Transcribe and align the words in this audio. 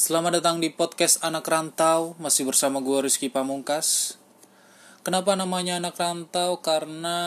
Selamat 0.00 0.40
datang 0.40 0.64
di 0.64 0.72
podcast 0.72 1.20
Anak 1.20 1.44
Rantau, 1.44 2.16
masih 2.16 2.48
bersama 2.48 2.80
gue 2.80 3.04
Rizky 3.04 3.28
Pamungkas. 3.28 4.16
Kenapa 5.04 5.36
namanya 5.36 5.76
Anak 5.76 6.00
Rantau? 6.00 6.56
Karena 6.64 7.20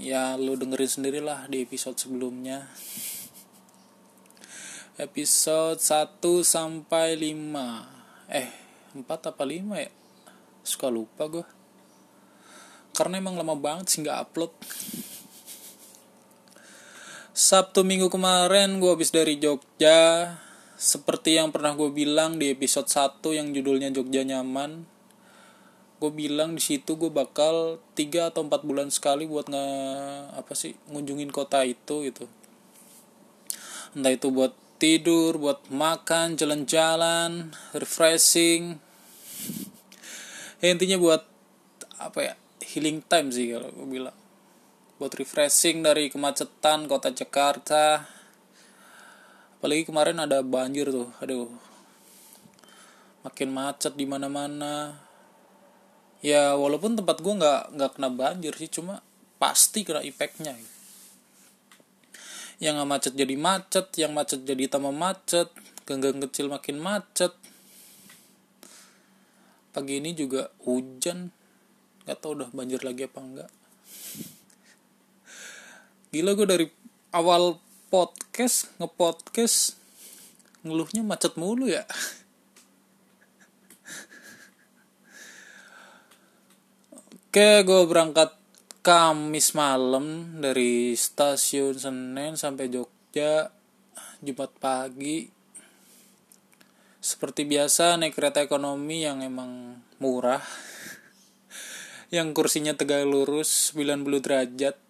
ya 0.00 0.32
lu 0.40 0.56
dengerin 0.56 0.88
sendirilah 0.88 1.52
di 1.52 1.68
episode 1.68 2.00
sebelumnya. 2.00 2.64
Episode 4.96 5.76
1 5.76 6.48
sampai 6.48 7.12
5. 7.12 8.32
Eh, 8.32 8.48
4 8.96 9.04
apa 9.04 9.44
5 9.44 9.76
ya? 9.76 9.92
Suka 10.64 10.88
lupa 10.88 11.28
gue. 11.28 11.44
Karena 12.96 13.20
emang 13.20 13.36
lama 13.36 13.52
banget 13.52 13.92
sih 13.92 14.00
nggak 14.00 14.32
upload. 14.32 14.56
Sabtu 17.36 17.84
minggu 17.84 18.08
kemarin 18.08 18.80
gue 18.80 18.96
habis 18.96 19.12
dari 19.12 19.36
Jogja 19.36 20.47
seperti 20.78 21.34
yang 21.34 21.50
pernah 21.50 21.74
gue 21.74 21.90
bilang 21.90 22.38
di 22.38 22.54
episode 22.54 22.86
1 22.86 23.18
yang 23.34 23.50
judulnya 23.50 23.90
Jogja 23.90 24.22
Nyaman 24.22 24.86
gue 25.98 26.10
bilang 26.14 26.54
di 26.54 26.62
situ 26.62 26.94
gue 26.94 27.10
bakal 27.10 27.82
3 27.98 28.30
atau 28.30 28.46
4 28.46 28.62
bulan 28.62 28.88
sekali 28.94 29.26
buat 29.26 29.50
nge 29.50 29.66
apa 30.38 30.52
sih 30.54 30.78
ngunjungin 30.94 31.34
kota 31.34 31.66
itu 31.66 32.06
gitu. 32.06 32.30
Entah 33.98 34.14
itu 34.14 34.30
buat 34.30 34.54
tidur 34.78 35.42
buat 35.42 35.66
makan 35.74 36.38
jalan-jalan 36.38 37.50
refreshing. 37.74 38.78
Ya, 40.62 40.70
intinya 40.70 41.02
buat 41.02 41.26
apa 41.98 42.18
ya 42.22 42.34
healing 42.62 43.02
time 43.02 43.34
sih 43.34 43.50
kalau 43.50 43.74
gue 43.74 43.86
bilang. 43.98 44.14
Buat 45.02 45.18
refreshing 45.18 45.82
dari 45.82 46.14
kemacetan 46.14 46.86
kota 46.86 47.10
Jakarta 47.10 48.17
apalagi 49.58 49.82
kemarin 49.84 50.22
ada 50.22 50.40
banjir 50.40 50.88
tuh 50.88 51.10
aduh. 51.18 51.50
Makin 53.26 53.50
macet 53.50 53.98
di 53.98 54.06
mana 54.06 54.30
mana 54.30 54.94
ya 56.22 56.54
walaupun 56.54 56.94
tempat 56.94 57.18
gue 57.18 57.34
nggak 57.34 57.62
nggak 57.74 57.90
kena 57.98 58.10
banjir 58.10 58.54
sih 58.54 58.70
cuma 58.70 59.02
pasti 59.38 59.86
kena 59.86 60.02
efeknya 60.02 60.54
yang 62.58 62.74
nggak 62.74 62.90
macet 62.90 63.12
jadi 63.14 63.34
macet 63.38 63.86
yang 63.98 64.14
macet 64.14 64.42
jadi 64.42 64.66
tambah 64.66 64.94
macet 64.94 65.50
ganggang 65.86 66.18
kecil 66.22 66.50
makin 66.50 66.78
macet. 66.78 67.34
Pagi 69.68 70.02
ini 70.02 70.10
juga 70.10 70.50
hujan. 70.66 71.30
Nggak 72.02 72.18
tau 72.18 72.34
udah 72.34 72.48
banjir 72.50 72.82
lagi 72.82 73.06
apa 73.06 73.20
enggak 73.20 73.50
gila 76.08 76.32
gue 76.32 76.46
dari 76.48 76.66
awal 77.12 77.60
podcast 77.88 78.68
ngepodcast. 78.76 79.80
Ngeluhnya 80.60 81.00
macet 81.00 81.40
mulu 81.40 81.64
ya. 81.64 81.88
Oke 87.28 87.64
gue 87.64 87.82
berangkat 87.88 88.36
Kamis 88.80 89.52
malam 89.52 90.40
dari 90.40 90.96
stasiun 90.96 91.76
Senen 91.76 92.40
sampai 92.40 92.72
Jogja 92.72 93.52
Jumat 94.24 94.52
pagi. 94.56 95.28
Seperti 96.98 97.44
biasa 97.44 98.00
naik 98.00 98.16
kereta 98.16 98.40
ekonomi 98.40 99.04
yang 99.04 99.20
emang 99.20 99.76
murah. 100.00 100.40
Yang 102.08 102.32
kursinya 102.32 102.72
tegak 102.72 103.04
lurus 103.04 103.76
90 103.76 104.24
derajat 104.24 104.87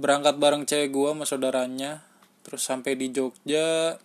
berangkat 0.00 0.40
bareng 0.40 0.64
cewek 0.64 0.88
gue 0.88 1.10
sama 1.12 1.24
saudaranya 1.28 2.00
terus 2.40 2.64
sampai 2.64 2.96
di 2.96 3.12
Jogja 3.12 4.00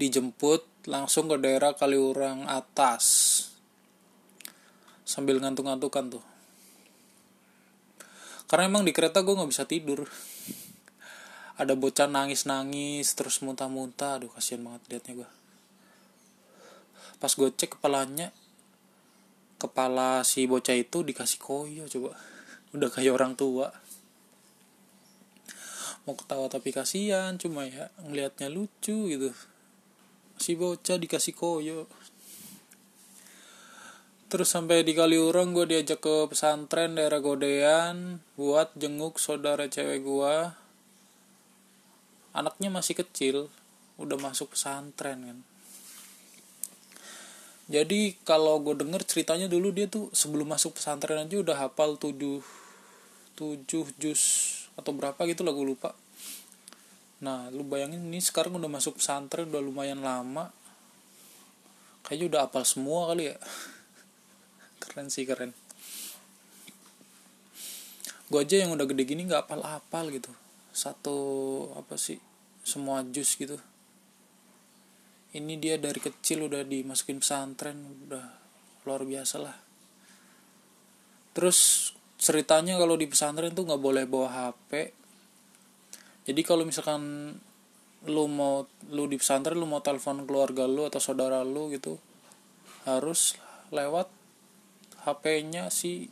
dijemput 0.00 0.88
langsung 0.88 1.28
ke 1.28 1.36
daerah 1.36 1.76
Kaliurang 1.76 2.48
atas. 2.48 3.04
Sambil 5.04 5.38
ngantuk-ngantukan 5.38 6.18
tuh. 6.18 6.24
Karena 8.48 8.72
emang 8.72 8.82
di 8.88 8.96
kereta 8.96 9.20
gue 9.20 9.36
nggak 9.36 9.52
bisa 9.52 9.68
tidur. 9.68 10.08
Ada 11.60 11.76
bocah 11.76 12.08
nangis-nangis 12.08 13.12
terus 13.12 13.44
muntah-muntah. 13.44 14.16
Aduh 14.16 14.32
kasihan 14.32 14.64
banget 14.64 14.82
liatnya 14.88 15.22
gue 15.22 15.30
pas 17.22 17.30
gue 17.30 17.54
cek 17.54 17.78
kepalanya 17.78 18.34
kepala 19.62 20.26
si 20.26 20.42
bocah 20.50 20.74
itu 20.74 21.06
dikasih 21.06 21.38
koyo 21.38 21.86
coba. 21.86 22.18
Udah 22.74 22.90
kayak 22.90 23.14
orang 23.14 23.38
tua 23.38 23.70
mau 26.02 26.18
ketawa 26.18 26.50
tapi 26.50 26.74
kasihan 26.74 27.38
cuma 27.38 27.66
ya 27.66 27.90
ngelihatnya 28.02 28.50
lucu 28.50 29.06
gitu. 29.06 29.30
Si 30.38 30.58
bocah 30.58 30.98
dikasih 30.98 31.34
koyo. 31.38 31.86
Terus 34.26 34.48
sampai 34.48 34.80
di 34.80 34.96
Kaliurang 34.96 35.52
gue 35.52 35.68
diajak 35.68 36.00
ke 36.00 36.16
pesantren 36.24 36.96
daerah 36.96 37.20
Godean 37.20 38.24
buat 38.34 38.72
jenguk 38.80 39.20
saudara 39.20 39.68
cewek 39.68 40.00
gue 40.00 40.34
anaknya 42.32 42.72
masih 42.72 42.96
kecil 42.96 43.52
udah 44.00 44.16
masuk 44.16 44.56
pesantren 44.56 45.20
kan. 45.20 45.38
Jadi 47.70 48.16
kalau 48.24 48.58
gue 48.64 48.74
denger 48.74 49.04
ceritanya 49.06 49.46
dulu 49.46 49.70
dia 49.70 49.86
tuh 49.86 50.08
sebelum 50.16 50.50
masuk 50.50 50.80
pesantren 50.80 51.22
aja 51.22 51.36
udah 51.38 51.56
hafal 51.68 52.00
tujuh 52.00 52.40
tujuh 53.36 53.86
jus 53.96 54.22
atau 54.82 54.90
berapa 54.90 55.18
gitu 55.30 55.46
lah 55.46 55.54
gue 55.54 55.62
lupa. 55.62 55.94
Nah 57.22 57.46
lu 57.54 57.62
bayangin 57.62 58.02
ini 58.02 58.18
sekarang 58.18 58.58
udah 58.58 58.66
masuk 58.66 58.98
pesantren 58.98 59.46
udah 59.46 59.62
lumayan 59.62 60.02
lama. 60.02 60.50
Kayaknya 62.02 62.26
udah 62.34 62.40
apal 62.50 62.66
semua 62.66 63.14
kali 63.14 63.30
ya. 63.30 63.36
Keren 64.82 65.06
sih 65.06 65.22
keren. 65.22 65.54
Gue 68.26 68.42
aja 68.42 68.58
yang 68.58 68.74
udah 68.74 68.88
gede 68.90 69.06
gini 69.06 69.30
nggak 69.30 69.46
apal-apal 69.46 70.10
gitu. 70.10 70.34
Satu 70.74 71.16
apa 71.78 71.94
sih 71.94 72.18
semua 72.66 73.06
jus 73.06 73.38
gitu. 73.38 73.54
Ini 75.32 75.56
dia 75.62 75.78
dari 75.78 76.02
kecil 76.02 76.50
udah 76.50 76.66
dimasukin 76.66 77.22
pesantren 77.22 77.78
udah 78.10 78.26
luar 78.82 79.06
biasa 79.06 79.36
lah. 79.38 79.56
Terus 81.32 81.92
ceritanya 82.22 82.78
kalau 82.78 82.94
di 82.94 83.10
pesantren 83.10 83.50
tuh 83.50 83.66
nggak 83.66 83.82
boleh 83.82 84.06
bawa 84.06 84.30
HP 84.30 84.94
jadi 86.22 86.40
kalau 86.46 86.62
misalkan 86.62 87.34
lu 88.06 88.30
mau 88.30 88.66
lu 88.94 89.10
di 89.10 89.18
pesantren 89.18 89.58
lu 89.58 89.66
mau 89.66 89.82
telepon 89.82 90.22
keluarga 90.22 90.70
lu 90.70 90.86
atau 90.86 91.02
saudara 91.02 91.42
lu 91.42 91.74
gitu 91.74 91.98
harus 92.86 93.38
lewat 93.74 94.10
HP-nya 95.02 95.70
si 95.74 96.06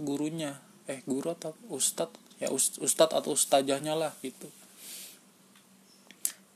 gurunya. 0.00 0.64
Eh 0.88 1.04
guru 1.04 1.36
atau 1.36 1.52
ustad? 1.68 2.08
Ya 2.40 2.48
ustad 2.56 3.12
atau 3.12 3.36
ustajahnya 3.36 3.92
lah 3.92 4.16
gitu. 4.24 4.48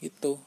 Gitu. 0.01 0.41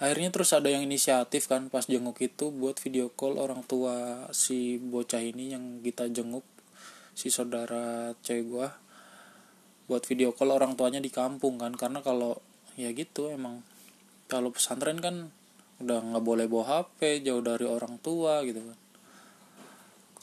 Akhirnya 0.00 0.32
terus 0.32 0.56
ada 0.56 0.72
yang 0.72 0.84
inisiatif 0.84 1.46
kan 1.46 1.68
pas 1.68 1.84
jenguk 1.84 2.18
itu 2.24 2.48
buat 2.48 2.80
video 2.80 3.12
call 3.12 3.36
orang 3.36 3.62
tua 3.64 4.26
si 4.32 4.80
bocah 4.80 5.20
ini 5.20 5.54
yang 5.54 5.84
kita 5.84 6.08
jenguk 6.10 6.44
si 7.14 7.30
saudara 7.30 8.12
cewek 8.20 8.44
gua 8.50 8.68
buat 9.86 10.02
video 10.04 10.32
call 10.34 10.50
orang 10.52 10.74
tuanya 10.74 11.00
di 11.00 11.08
kampung 11.08 11.62
kan. 11.62 11.72
Karena 11.78 12.02
kalau 12.02 12.42
ya 12.74 12.90
gitu 12.90 13.30
emang 13.30 13.62
kalau 14.26 14.50
pesantren 14.50 14.98
kan 14.98 15.30
udah 15.82 15.98
nggak 16.00 16.24
boleh 16.24 16.46
bawa 16.46 16.84
HP 16.84 17.26
jauh 17.26 17.42
dari 17.42 17.66
orang 17.66 17.98
tua 18.02 18.42
gitu 18.46 18.62
kan. 18.62 18.78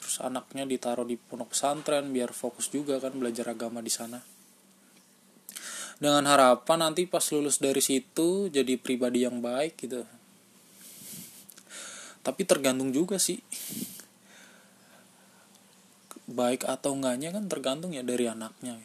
Terus 0.02 0.16
anaknya 0.26 0.66
ditaruh 0.66 1.06
di 1.06 1.16
pondok 1.16 1.54
pesantren 1.54 2.10
biar 2.10 2.34
fokus 2.34 2.68
juga 2.74 2.98
kan 2.98 3.14
belajar 3.16 3.54
agama 3.54 3.80
di 3.80 3.94
sana. 3.94 4.20
Dengan 6.02 6.26
harapan 6.26 6.90
nanti 6.90 7.06
pas 7.06 7.22
lulus 7.30 7.62
dari 7.62 7.78
situ 7.78 8.50
jadi 8.50 8.74
pribadi 8.82 9.22
yang 9.22 9.38
baik 9.38 9.78
gitu. 9.78 10.02
Tapi 12.26 12.42
tergantung 12.46 12.90
juga 12.90 13.22
sih 13.22 13.38
baik 16.32 16.66
atau 16.66 16.96
enggaknya 16.96 17.30
kan 17.36 17.46
tergantung 17.52 17.92
ya 17.92 18.02
dari 18.02 18.28
anaknya. 18.28 18.80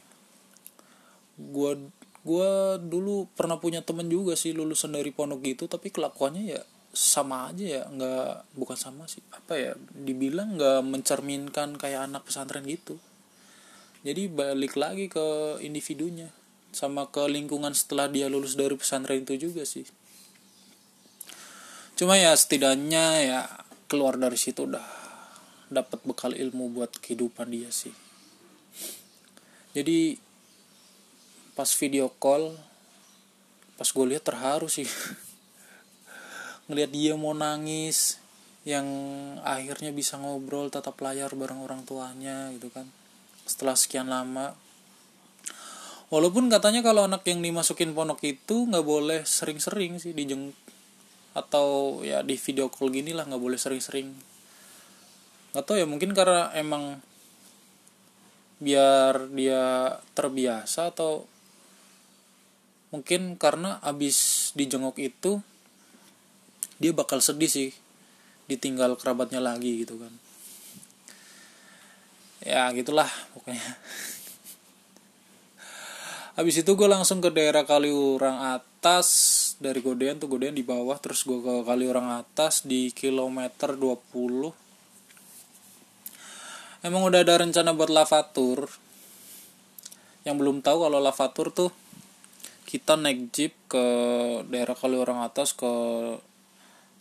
Gua 1.38 1.78
gua 2.26 2.76
dulu 2.82 3.31
pernah 3.38 3.56
punya 3.62 3.87
temen 3.87 4.10
juga 4.10 4.34
sih 4.34 4.50
lulusan 4.50 4.93
dari 4.94 5.14
pondok 5.14 5.46
gitu 5.46 5.70
tapi 5.70 5.94
kelakuannya 5.94 6.58
ya 6.58 6.60
sama 6.96 7.52
aja 7.52 7.64
ya 7.64 7.82
nggak 7.87 8.56
bukan 8.56 8.78
sama 8.78 9.04
sih. 9.06 9.22
Apa 9.31 9.54
ya 9.56 9.72
dibilang 9.93 10.56
nggak 10.56 10.81
mencerminkan 10.82 11.78
kayak 11.78 12.08
anak 12.08 12.25
pesantren 12.25 12.64
gitu. 12.64 12.96
Jadi 14.06 14.31
balik 14.31 14.78
lagi 14.78 15.10
ke 15.10 15.58
individunya 15.60 16.31
sama 16.70 17.08
ke 17.08 17.25
lingkungan 17.26 17.72
setelah 17.72 18.06
dia 18.06 18.31
lulus 18.31 18.54
dari 18.54 18.76
pesantren 18.76 19.25
itu 19.25 19.49
juga 19.50 19.64
sih. 19.64 19.84
Cuma 21.96 22.20
ya 22.20 22.37
setidaknya 22.37 23.04
ya 23.25 23.40
keluar 23.88 24.20
dari 24.20 24.37
situ 24.37 24.69
udah 24.69 24.95
dapat 25.66 25.98
bekal 26.06 26.32
ilmu 26.34 26.70
buat 26.70 26.94
kehidupan 27.02 27.50
dia 27.50 27.70
sih. 27.74 27.94
Jadi 29.74 30.16
pas 31.56 31.68
video 31.80 32.12
call 32.16 32.54
pas 33.76 33.88
gue 33.88 34.06
lihat 34.08 34.24
terharu 34.24 34.70
sih. 34.70 34.86
Ngelihat 36.70 36.90
dia 36.90 37.12
mau 37.18 37.36
nangis 37.36 38.18
yang 38.66 38.86
akhirnya 39.46 39.94
bisa 39.94 40.18
ngobrol 40.18 40.72
tatap 40.72 40.98
layar 40.98 41.30
bareng 41.34 41.62
orang 41.62 41.82
tuanya 41.86 42.50
gitu 42.56 42.72
kan. 42.72 42.88
Setelah 43.46 43.76
sekian 43.78 44.10
lama. 44.10 44.56
Walaupun 46.06 46.46
katanya 46.46 46.86
kalau 46.86 47.10
anak 47.10 47.26
yang 47.26 47.42
dimasukin 47.42 47.90
pondok 47.90 48.22
itu 48.22 48.70
nggak 48.70 48.86
boleh 48.86 49.20
sering-sering 49.26 49.98
sih 49.98 50.14
dijeng 50.14 50.54
atau 51.36 52.00
ya 52.00 52.24
di 52.24 52.38
video 52.40 52.72
call 52.72 52.94
gini 52.94 53.12
lah 53.12 53.28
nggak 53.28 53.42
boleh 53.42 53.58
sering-sering 53.60 54.14
tahu 55.64 55.80
ya 55.80 55.86
mungkin 55.88 56.12
karena 56.12 56.52
emang 56.52 57.00
biar 58.56 59.28
dia 59.32 59.96
terbiasa 60.16 60.92
atau 60.92 61.28
mungkin 62.88 63.36
karena 63.36 63.76
abis 63.84 64.50
dijenguk 64.56 64.96
itu 64.96 65.44
dia 66.80 66.92
bakal 66.92 67.20
sedih 67.20 67.48
sih 67.48 67.70
ditinggal 68.48 68.96
kerabatnya 68.96 69.40
lagi 69.42 69.84
gitu 69.84 70.00
kan. 70.00 70.12
Ya 72.44 72.70
gitulah 72.72 73.10
pokoknya. 73.34 73.60
Habis 76.36 76.60
itu 76.60 76.68
gue 76.76 76.84
langsung 76.84 77.24
ke 77.24 77.32
daerah 77.32 77.64
Kaliurang 77.64 78.60
atas 78.60 79.08
dari 79.56 79.80
Godean 79.80 80.20
tuh 80.20 80.28
Godean 80.28 80.52
di 80.52 80.60
bawah 80.60 81.00
terus 81.00 81.24
gue 81.24 81.40
ke 81.40 81.64
Kaliurang 81.64 82.12
atas 82.12 82.60
di 82.68 82.92
kilometer 82.92 83.72
20 83.72 84.65
emang 86.86 87.02
udah 87.02 87.26
ada 87.26 87.42
rencana 87.42 87.74
buat 87.74 87.90
lavatur. 87.90 88.70
Yang 90.22 90.36
belum 90.38 90.62
tahu 90.62 90.86
kalau 90.86 91.02
lavatur 91.02 91.50
tuh 91.50 91.70
kita 92.62 92.94
naik 92.94 93.34
jeep 93.34 93.54
ke 93.66 93.84
daerah 94.46 94.78
Kaliurang 94.78 95.22
atas 95.22 95.54
ke 95.54 95.70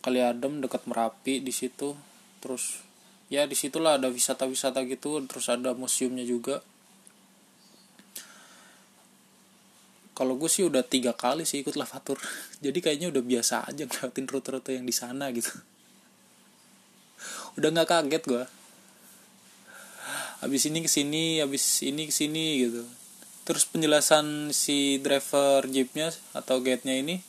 kali 0.02 0.22
adem 0.22 0.58
dekat 0.58 0.82
merapi 0.90 1.38
di 1.38 1.54
situ. 1.54 1.94
Terus 2.42 2.82
ya 3.30 3.46
di 3.46 3.54
situlah 3.54 3.98
ada 3.98 4.10
wisata-wisata 4.10 4.82
gitu 4.90 5.22
terus 5.30 5.46
ada 5.46 5.70
museumnya 5.78 6.26
juga. 6.26 6.66
Kalau 10.16 10.34
gue 10.34 10.50
sih 10.50 10.66
udah 10.66 10.82
tiga 10.82 11.14
kali 11.14 11.46
sih 11.46 11.62
ikut 11.62 11.78
lavatur. 11.78 12.18
Jadi 12.64 12.78
kayaknya 12.82 13.14
udah 13.14 13.22
biasa 13.22 13.70
aja 13.70 13.86
ngeliatin 13.86 14.26
rute-rute 14.26 14.74
yang 14.74 14.86
di 14.86 14.94
sana 14.94 15.30
gitu. 15.30 15.54
Udah 17.54 17.70
nggak 17.70 17.86
kaget 17.86 18.24
gue 18.26 18.44
habis 20.40 20.68
ini 20.68 20.84
ke 20.84 20.90
sini 20.90 21.40
habis 21.40 21.64
ini 21.80 22.08
ke 22.08 22.14
sini 22.14 22.68
gitu. 22.68 22.82
Terus 23.46 23.64
penjelasan 23.64 24.50
si 24.50 24.98
driver 24.98 25.64
jeepnya 25.70 26.10
atau 26.34 26.60
gate 26.60 26.84
nya 26.84 26.98
ini 26.98 27.22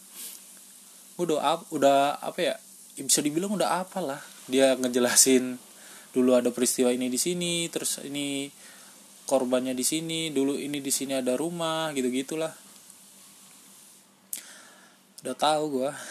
udah 1.18 1.66
udah 1.74 2.22
apa 2.22 2.40
ya 2.42 2.56
bisa 3.00 3.22
dibilang 3.22 3.56
udah 3.56 3.86
apalah. 3.86 4.20
Dia 4.50 4.76
ngejelasin 4.76 5.60
dulu 6.12 6.34
ada 6.34 6.50
peristiwa 6.50 6.90
ini 6.90 7.14
di 7.14 7.20
sini 7.20 7.70
terus 7.70 8.02
ini 8.02 8.50
korbannya 9.28 9.76
di 9.76 9.86
sini 9.86 10.34
dulu 10.34 10.58
ini 10.58 10.82
di 10.82 10.90
sini 10.90 11.20
ada 11.20 11.38
rumah 11.38 11.94
gitu 11.94 12.10
gitulah 12.10 12.52
udah 15.22 15.36
tahu 15.36 15.64
gua. 15.82 15.92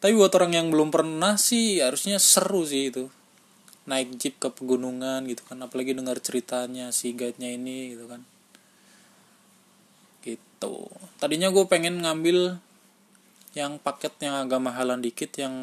Tapi 0.00 0.12
buat 0.16 0.32
orang 0.36 0.52
yang 0.52 0.68
belum 0.68 0.92
pernah 0.92 1.40
sih 1.40 1.80
harusnya 1.80 2.20
seru 2.20 2.68
sih 2.68 2.92
itu 2.92 3.08
naik 3.84 4.16
jeep 4.16 4.40
ke 4.40 4.48
pegunungan 4.48 5.28
gitu 5.28 5.44
kan 5.44 5.60
apalagi 5.60 5.92
dengar 5.92 6.16
ceritanya 6.20 6.88
si 6.88 7.12
guide-nya 7.12 7.52
ini 7.52 7.92
gitu 7.92 8.08
kan. 8.08 8.24
Gitu. 10.24 10.74
Tadinya 11.20 11.52
gue 11.52 11.64
pengen 11.68 12.00
ngambil 12.00 12.56
yang 13.52 13.76
paket 13.78 14.16
yang 14.24 14.40
agak 14.40 14.58
mahalan 14.58 15.04
dikit 15.04 15.30
yang 15.36 15.54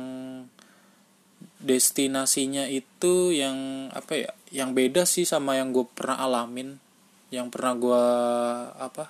destinasinya 1.58 2.70
itu 2.70 3.34
yang 3.34 3.90
apa 3.90 4.14
ya 4.14 4.32
yang 4.54 4.78
beda 4.78 5.10
sih 5.10 5.26
sama 5.26 5.58
yang 5.58 5.74
gue 5.74 5.86
pernah 5.90 6.22
alamin 6.22 6.78
yang 7.34 7.50
pernah 7.50 7.74
gue 7.74 8.04
apa 8.78 9.10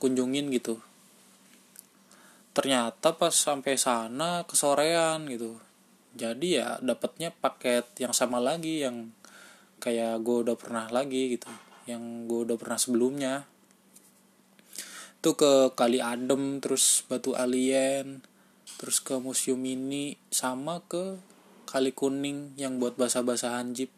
kunjungin 0.00 0.48
gitu. 0.56 0.80
Ternyata 2.56 3.12
pas 3.14 3.30
sampai 3.30 3.76
sana 3.76 4.48
kesorean 4.48 5.28
gitu 5.28 5.67
jadi 6.18 6.48
ya 6.50 6.68
dapatnya 6.82 7.30
paket 7.30 7.86
yang 8.02 8.10
sama 8.10 8.42
lagi 8.42 8.82
yang 8.82 9.14
kayak 9.78 10.18
gue 10.26 10.42
udah 10.42 10.58
pernah 10.58 10.90
lagi 10.90 11.38
gitu 11.38 11.46
yang 11.86 12.26
gue 12.26 12.44
udah 12.44 12.58
pernah 12.58 12.76
sebelumnya. 12.76 13.34
Tuh 15.22 15.34
ke 15.34 15.52
kali 15.78 16.02
adem 16.02 16.58
terus 16.58 17.06
batu 17.06 17.38
alien 17.38 18.20
terus 18.78 19.02
ke 19.02 19.18
museum 19.18 19.58
ini 19.64 20.14
sama 20.30 20.78
ke 20.86 21.18
kali 21.66 21.90
kuning 21.90 22.54
yang 22.54 22.78
buat 22.78 22.94
basah-basahan 22.94 23.74
jeep. 23.74 23.90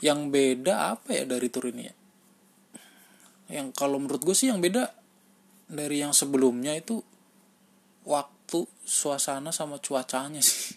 Yang 0.00 0.20
beda 0.32 0.96
apa 0.96 1.12
ya 1.12 1.24
dari 1.28 1.48
tur 1.52 1.68
ini 1.68 1.82
ya? 1.84 1.94
Yang 3.60 3.76
kalau 3.76 4.00
menurut 4.00 4.24
gue 4.24 4.34
sih 4.34 4.48
yang 4.48 4.64
beda 4.64 4.90
dari 5.70 6.02
yang 6.02 6.16
sebelumnya 6.16 6.74
itu 6.74 6.98
waktu 8.08 8.39
suasana 8.84 9.54
sama 9.54 9.78
cuacanya 9.78 10.42
sih. 10.42 10.76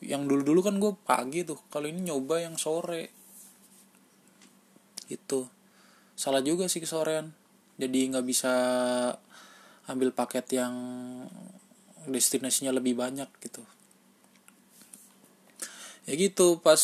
Yang 0.00 0.32
dulu 0.32 0.42
dulu 0.42 0.60
kan 0.64 0.76
gue 0.80 0.92
pagi 1.04 1.44
tuh 1.44 1.60
kalau 1.68 1.86
ini 1.90 2.08
nyoba 2.08 2.40
yang 2.40 2.56
sore. 2.56 3.12
Itu 5.10 5.50
salah 6.16 6.40
juga 6.40 6.70
sih 6.70 6.80
kesorean. 6.80 7.32
Jadi 7.76 8.12
nggak 8.12 8.26
bisa 8.26 8.52
ambil 9.88 10.12
paket 10.12 10.46
yang 10.60 10.74
destinasinya 12.08 12.72
lebih 12.72 12.96
banyak 12.96 13.28
gitu. 13.42 13.64
Ya 16.08 16.16
gitu 16.16 16.60
pas 16.64 16.80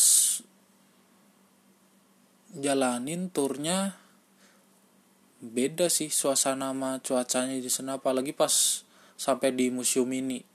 jalanin 2.53 3.29
turnya 3.33 3.97
beda 5.37 5.89
sih 5.89 6.09
suasana 6.09 6.73
sama 6.73 7.01
cuacanya 7.01 7.57
di 7.57 7.69
sana. 7.69 7.97
Apalagi 7.97 8.33
pas 8.33 8.85
sampai 9.17 9.51
di 9.51 9.73
museum 9.73 10.07
ini. 10.13 10.45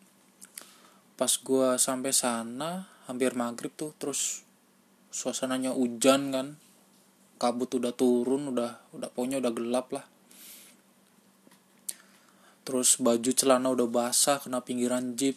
Pas 1.19 1.35
gua 1.43 1.77
sampai 1.77 2.15
sana 2.15 2.89
hampir 3.11 3.35
maghrib 3.35 3.75
tuh 3.75 3.93
terus 3.99 4.47
suasananya 5.11 5.75
hujan 5.75 6.31
kan. 6.33 6.49
Kabut 7.37 7.75
udah 7.75 7.91
turun 7.91 8.55
udah 8.55 8.79
udah 8.95 9.11
pokoknya 9.11 9.43
udah 9.43 9.53
gelap 9.53 9.91
lah. 9.91 10.07
Terus 12.63 13.03
baju 13.03 13.31
celana 13.35 13.69
udah 13.75 13.91
basah 13.91 14.39
kena 14.39 14.63
pinggiran 14.63 15.19
jeep. 15.19 15.35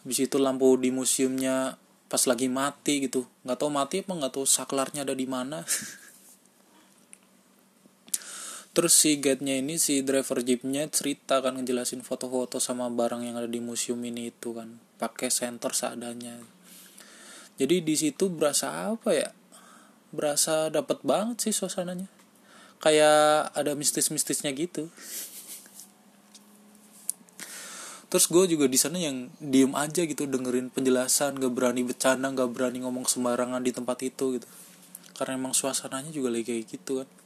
Habis 0.00 0.24
itu 0.24 0.40
lampu 0.40 0.72
di 0.80 0.88
museumnya 0.88 1.76
pas 2.08 2.24
lagi 2.24 2.48
mati 2.48 3.04
gitu. 3.04 3.28
Nggak 3.44 3.58
tahu 3.60 3.70
mati 3.70 4.00
apa 4.00 4.12
nggak 4.16 4.32
tahu 4.32 4.48
saklarnya 4.48 5.04
ada 5.04 5.12
di 5.12 5.28
mana 5.28 5.60
terus 8.70 8.94
si 8.94 9.18
guide-nya 9.18 9.58
ini 9.58 9.82
si 9.82 10.06
driver 10.06 10.46
jeepnya 10.46 10.86
cerita 10.86 11.42
kan 11.42 11.58
ngejelasin 11.58 12.06
foto-foto 12.06 12.62
sama 12.62 12.86
barang 12.86 13.26
yang 13.26 13.34
ada 13.34 13.50
di 13.50 13.58
museum 13.58 13.98
ini 14.06 14.30
itu 14.30 14.54
kan. 14.54 14.78
Pakai 15.00 15.26
sensor 15.26 15.74
seadanya. 15.74 16.38
Jadi 17.58 17.82
di 17.82 17.94
situ 17.98 18.30
berasa 18.30 18.94
apa 18.94 19.10
ya? 19.10 19.28
Berasa 20.14 20.70
dapat 20.70 21.02
banget 21.02 21.50
sih 21.50 21.54
suasananya. 21.54 22.06
Kayak 22.78 23.50
ada 23.58 23.74
mistis-mistisnya 23.74 24.54
gitu. 24.54 24.86
Terus 28.10 28.26
gue 28.26 28.54
juga 28.54 28.66
di 28.66 28.78
sana 28.78 28.98
yang 28.98 29.30
diem 29.38 29.70
aja 29.74 30.02
gitu 30.02 30.26
dengerin 30.26 30.70
penjelasan 30.70 31.38
gak 31.38 31.52
berani 31.54 31.86
bercanda 31.86 32.26
gak 32.34 32.50
berani 32.50 32.82
ngomong 32.82 33.06
sembarangan 33.06 33.62
di 33.62 33.70
tempat 33.70 33.98
itu 34.02 34.38
gitu. 34.38 34.48
Karena 35.14 35.38
emang 35.38 35.54
suasananya 35.54 36.10
juga 36.10 36.32
lagi 36.32 36.46
kayak 36.48 36.64
gitu 36.70 37.02
kan 37.02 37.19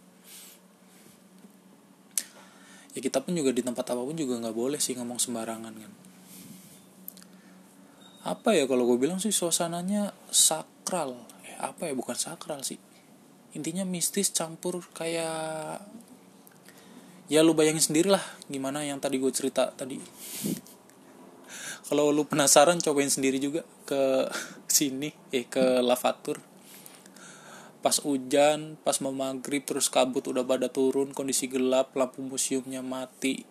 ya 2.94 3.00
kita 3.02 3.18
pun 3.18 3.34
juga 3.34 3.50
di 3.50 3.60
tempat 3.60 3.90
apa 3.90 4.02
pun 4.06 4.14
juga 4.14 4.38
nggak 4.38 4.54
boleh 4.54 4.78
sih 4.78 4.94
ngomong 4.94 5.18
sembarangan 5.18 5.74
kan. 5.74 5.92
Apa 8.24 8.56
ya 8.56 8.64
kalau 8.64 8.88
gue 8.88 8.96
bilang 8.96 9.20
sih 9.20 9.34
suasananya 9.34 10.14
sakral. 10.32 11.18
Apa 11.60 11.90
ya? 11.90 11.92
Bukan 11.92 12.16
sakral 12.16 12.64
sih. 12.64 12.80
Intinya 13.52 13.84
mistis 13.84 14.32
campur 14.32 14.80
kayak 14.96 15.82
ya 17.24 17.40
lu 17.40 17.56
bayangin 17.56 17.80
sendiri 17.80 18.12
lah 18.12 18.24
gimana 18.48 18.84
yang 18.86 19.02
tadi 19.02 19.20
gue 19.20 19.32
cerita 19.34 19.74
tadi. 19.74 19.98
Kalau 21.84 22.08
lu 22.08 22.24
penasaran 22.24 22.80
cobain 22.80 23.12
sendiri 23.12 23.36
juga 23.36 23.60
ke 23.84 24.30
sini 24.70 25.12
eh 25.34 25.44
ke 25.44 25.82
lavatur 25.82 26.53
pas 27.84 28.00
hujan 28.00 28.80
pas 28.80 28.96
mau 29.04 29.12
maghrib 29.12 29.60
terus 29.60 29.92
kabut 29.92 30.24
udah 30.24 30.40
pada 30.40 30.72
turun 30.72 31.12
kondisi 31.12 31.52
gelap 31.52 31.92
lampu 31.92 32.24
museumnya 32.24 32.80
mati. 32.80 33.44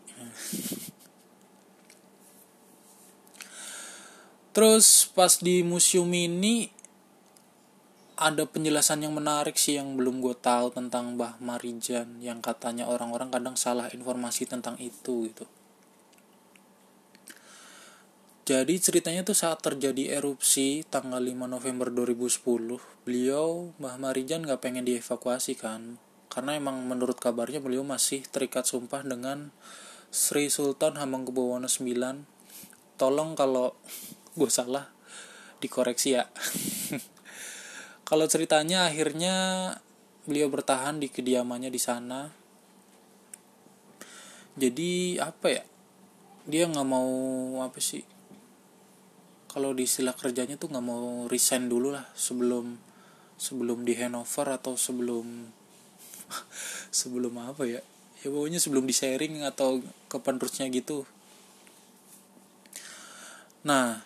Terus 4.58 5.06
pas 5.14 5.38
di 5.38 5.62
museum 5.62 6.10
ini 6.10 6.74
ada 8.18 8.46
penjelasan 8.46 9.06
yang 9.06 9.14
menarik 9.14 9.58
sih 9.58 9.78
yang 9.78 9.94
belum 9.98 10.22
gue 10.22 10.34
tahu 10.38 10.74
tentang 10.74 11.18
Mbah 11.18 11.42
Marijan 11.42 12.22
yang 12.22 12.42
katanya 12.42 12.90
orang-orang 12.90 13.34
kadang 13.34 13.58
salah 13.58 13.90
informasi 13.90 14.50
tentang 14.50 14.78
itu 14.78 15.30
gitu 15.30 15.46
jadi 18.44 18.76
ceritanya 18.76 19.24
tuh 19.24 19.40
saat 19.40 19.64
terjadi 19.64 20.20
erupsi 20.20 20.84
tanggal 20.92 21.24
5 21.24 21.48
November 21.48 21.88
2010, 21.88 22.76
beliau 23.08 23.72
Mbah 23.80 23.96
Marijan 23.96 24.44
gak 24.44 24.60
pengen 24.60 24.84
dievakuasi 24.84 25.56
kan. 25.56 25.96
Karena 26.28 26.60
emang 26.60 26.84
menurut 26.84 27.24
kabarnya 27.24 27.64
beliau 27.64 27.88
masih 27.88 28.28
terikat 28.28 28.68
sumpah 28.68 29.00
dengan 29.00 29.56
Sri 30.12 30.52
Sultan 30.52 31.00
Hamengkubuwono 31.00 31.72
IX. 31.72 32.28
Tolong 33.00 33.32
kalau 33.40 33.80
gue 34.38 34.52
salah 34.52 34.92
dikoreksi 35.64 36.20
ya. 36.20 36.28
kalau 38.10 38.28
ceritanya 38.28 38.92
akhirnya 38.92 39.36
beliau 40.28 40.52
bertahan 40.52 41.00
di 41.00 41.08
kediamannya 41.08 41.72
di 41.72 41.80
sana. 41.80 42.28
Jadi 44.60 45.16
apa 45.16 45.48
ya? 45.48 45.64
Dia 46.44 46.68
nggak 46.68 46.88
mau 46.92 47.08
apa 47.64 47.80
sih? 47.80 48.13
Kalau 49.54 49.70
di 49.78 49.86
istilah 49.86 50.18
kerjanya 50.18 50.58
tuh 50.58 50.74
nggak 50.74 50.82
mau 50.82 51.30
resign 51.30 51.70
dulu 51.70 51.94
lah 51.94 52.10
sebelum 52.18 52.74
sebelum 53.38 53.86
di 53.86 53.94
handover 53.94 54.50
atau 54.50 54.74
sebelum 54.74 55.46
sebelum 57.00 57.34
apa 57.38 57.70
ya? 57.70 57.82
Ya 58.26 58.28
pokoknya 58.34 58.58
sebelum 58.58 58.90
di 58.90 58.96
sharing 58.98 59.46
atau 59.46 59.86
ke 60.10 60.18
penerusnya 60.18 60.66
gitu. 60.74 61.06
Nah 63.62 64.02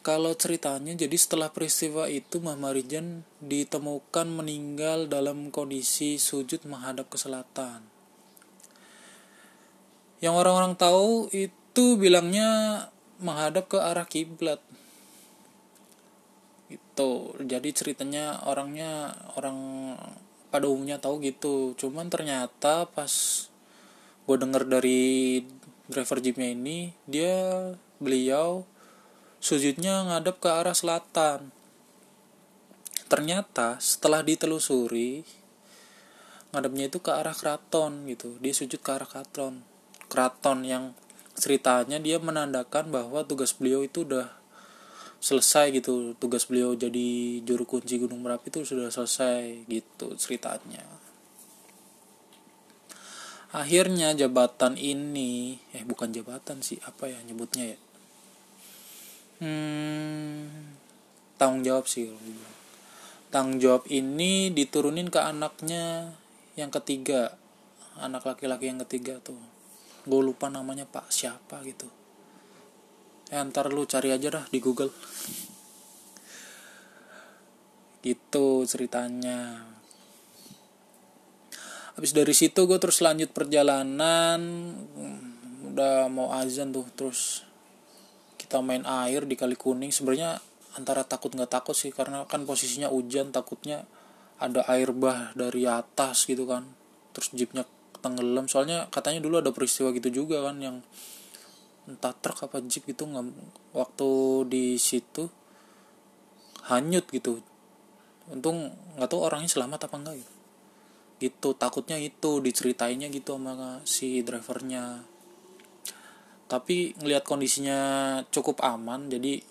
kalau 0.00 0.32
ceritanya 0.32 0.96
jadi 0.96 1.12
setelah 1.20 1.52
peristiwa 1.52 2.08
itu 2.08 2.40
Muhammad 2.40 2.80
Rijan 2.80 3.28
ditemukan 3.44 4.24
meninggal 4.32 5.04
dalam 5.04 5.52
kondisi 5.52 6.16
sujud 6.16 6.64
menghadap 6.64 7.12
ke 7.12 7.20
selatan. 7.20 7.84
Yang 10.24 10.34
orang-orang 10.40 10.74
tahu 10.80 11.28
itu 11.28 12.00
bilangnya 12.00 12.48
menghadap 13.18 13.70
ke 13.70 13.78
arah 13.78 14.06
kiblat. 14.06 14.62
Gitu. 16.68 17.34
Jadi 17.42 17.68
ceritanya 17.74 18.42
orangnya 18.46 19.14
orang 19.38 19.58
pada 20.48 20.66
umumnya 20.68 20.96
tahu 21.00 21.20
gitu. 21.22 21.76
Cuman 21.76 22.08
ternyata 22.08 22.88
pas 22.88 23.12
gue 24.28 24.36
denger 24.36 24.68
dari 24.68 25.40
driver 25.88 26.20
jeepnya 26.20 26.52
ini 26.52 26.92
dia 27.08 27.72
beliau 27.96 28.68
sujudnya 29.40 30.04
ngadep 30.08 30.36
ke 30.38 30.48
arah 30.52 30.76
selatan. 30.76 31.48
Ternyata 33.08 33.80
setelah 33.80 34.20
ditelusuri 34.20 35.24
ngadepnya 36.52 36.88
itu 36.92 37.00
ke 37.00 37.12
arah 37.12 37.32
keraton 37.32 38.04
gitu. 38.08 38.36
Dia 38.40 38.52
sujud 38.52 38.80
ke 38.80 38.90
arah 38.92 39.08
keraton. 39.08 39.64
Keraton 40.08 40.64
yang 40.64 40.92
ceritanya 41.38 42.02
dia 42.02 42.18
menandakan 42.18 42.90
bahwa 42.90 43.22
tugas 43.22 43.54
beliau 43.54 43.86
itu 43.86 44.02
udah 44.02 44.28
selesai 45.22 45.70
gitu. 45.78 46.18
Tugas 46.18 46.44
beliau 46.50 46.74
jadi 46.74 47.40
juru 47.46 47.64
kunci 47.64 47.96
Gunung 48.02 48.20
Merapi 48.20 48.50
itu 48.50 48.66
sudah 48.66 48.90
selesai 48.90 49.64
gitu 49.70 50.18
ceritanya. 50.18 50.82
Akhirnya 53.54 54.12
jabatan 54.12 54.76
ini 54.76 55.56
eh 55.72 55.86
bukan 55.86 56.12
jabatan 56.12 56.60
sih 56.60 56.76
apa 56.84 57.08
ya 57.08 57.16
nyebutnya 57.24 57.72
ya? 57.72 57.78
Hmm, 59.38 60.74
tanggung 61.38 61.62
jawab 61.62 61.86
sih 61.86 62.10
tanggung 63.30 63.62
jawab 63.62 63.86
ini 63.86 64.50
diturunin 64.50 65.08
ke 65.12 65.22
anaknya 65.22 66.16
yang 66.58 66.74
ketiga 66.74 67.38
anak 68.02 68.26
laki-laki 68.26 68.66
yang 68.66 68.82
ketiga 68.82 69.22
tuh 69.22 69.38
gue 70.08 70.20
lupa 70.24 70.48
namanya 70.48 70.88
pak 70.88 71.12
siapa 71.12 71.60
gitu. 71.68 71.84
Ya 73.28 73.44
ntar 73.44 73.68
lu 73.68 73.84
cari 73.84 74.08
aja 74.08 74.32
dah 74.32 74.44
di 74.48 74.58
google. 74.58 74.88
Gitu 78.00 78.64
ceritanya. 78.64 79.68
Habis 81.92 82.16
dari 82.16 82.32
situ 82.32 82.64
gue 82.64 82.78
terus 82.80 83.04
lanjut 83.04 83.28
perjalanan. 83.36 84.40
Udah 85.68 86.08
mau 86.08 86.32
azan 86.32 86.72
tuh 86.72 86.88
terus 86.96 87.44
kita 88.40 88.64
main 88.64 88.88
air 88.88 89.28
di 89.28 89.36
kali 89.36 89.60
kuning. 89.60 89.92
Sebenarnya 89.92 90.40
antara 90.80 91.04
takut 91.04 91.36
nggak 91.36 91.52
takut 91.52 91.76
sih 91.76 91.92
karena 91.92 92.24
kan 92.24 92.48
posisinya 92.48 92.88
hujan 92.88 93.28
takutnya 93.28 93.84
ada 94.40 94.64
air 94.72 94.94
bah 94.96 95.36
dari 95.36 95.68
atas 95.68 96.24
gitu 96.24 96.48
kan. 96.48 96.64
Terus 97.12 97.28
jeepnya 97.36 97.68
tenggelam. 98.00 98.46
Soalnya 98.46 98.86
katanya 98.88 99.22
dulu 99.24 99.40
ada 99.42 99.50
peristiwa 99.50 99.92
gitu 99.94 100.24
juga 100.24 100.44
kan 100.46 100.58
yang 100.58 100.82
entah 101.88 102.12
truk 102.12 102.44
apa 102.44 102.60
jeep 102.68 102.84
gitu 102.84 103.08
nggak 103.08 103.32
waktu 103.72 104.10
di 104.50 104.64
situ 104.76 105.28
hanyut 106.68 107.08
gitu. 107.10 107.40
Untung 108.28 108.72
nggak 108.96 109.08
tahu 109.08 109.20
orangnya 109.24 109.48
selamat 109.48 109.88
apa 109.88 109.96
enggak 109.96 110.16
gitu 110.20 110.34
gitu 111.18 111.50
takutnya 111.58 111.98
itu 111.98 112.38
diceritainnya 112.38 113.10
gitu 113.10 113.34
sama 113.34 113.82
si 113.82 114.22
drivernya. 114.22 115.02
Tapi 116.46 116.94
ngelihat 116.96 117.26
kondisinya 117.26 117.78
cukup 118.30 118.62
aman 118.62 119.10
jadi 119.10 119.42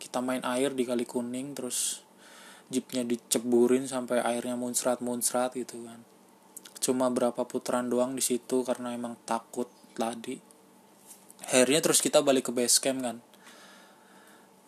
kita 0.00 0.24
main 0.24 0.40
air 0.46 0.72
di 0.72 0.88
kali 0.88 1.04
kuning 1.04 1.52
terus 1.52 2.00
jeepnya 2.72 3.04
diceburin 3.04 3.84
sampai 3.84 4.24
airnya 4.24 4.56
muncrat 4.56 5.04
muncrat 5.04 5.52
gitu 5.52 5.84
kan 5.84 6.00
cuma 6.80 7.12
berapa 7.12 7.44
putaran 7.44 7.92
doang 7.92 8.16
di 8.16 8.24
situ 8.24 8.64
karena 8.64 8.96
emang 8.96 9.14
takut 9.28 9.68
tadi. 9.92 10.40
Akhirnya 11.44 11.80
terus 11.84 12.00
kita 12.00 12.24
balik 12.24 12.48
ke 12.48 12.52
base 12.56 12.80
camp 12.80 13.04
kan. 13.04 13.16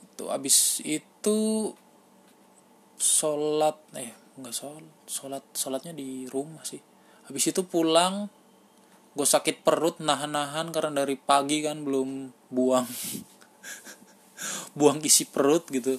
Itu 0.05 0.29
abis 0.29 0.85
itu 0.85 1.73
sholat 3.01 3.81
eh 3.97 4.13
nggak 4.39 4.55
sholat 4.55 4.87
sholat 5.09 5.45
sholatnya 5.57 5.97
di 5.97 6.29
rumah 6.29 6.61
sih. 6.69 6.81
Habis 7.29 7.57
itu 7.57 7.65
pulang 7.65 8.29
gue 9.13 9.29
sakit 9.29 9.61
perut 9.61 10.01
nahan-nahan 10.01 10.73
karena 10.73 11.05
dari 11.05 11.21
pagi 11.21 11.61
kan 11.61 11.85
belum 11.85 12.33
buang 12.49 12.89
buang 14.79 15.01
isi 15.01 15.25
perut 15.29 15.65
gitu. 15.73 15.97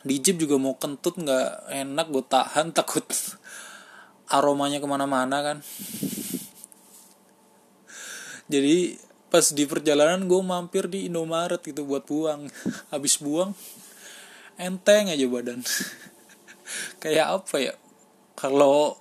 Di 0.00 0.16
jeep 0.16 0.40
juga 0.40 0.56
mau 0.56 0.80
kentut 0.80 1.20
nggak 1.20 1.72
enak 1.72 2.06
gue 2.08 2.24
tahan 2.24 2.72
takut 2.78 3.04
aromanya 4.30 4.78
ke 4.78 4.86
mana-mana 4.86 5.42
kan. 5.42 5.58
Jadi 8.50 8.98
pas 9.30 9.46
di 9.54 9.62
perjalanan 9.66 10.26
gue 10.26 10.42
mampir 10.42 10.90
di 10.90 11.06
Indomaret 11.06 11.62
gitu 11.62 11.86
buat 11.86 12.06
buang. 12.06 12.50
Habis 12.94 13.18
buang 13.18 13.54
enteng 14.58 15.10
aja 15.10 15.26
badan. 15.26 15.60
Kayak 17.02 17.42
apa 17.42 17.56
ya? 17.58 17.74
Kalau 18.38 18.96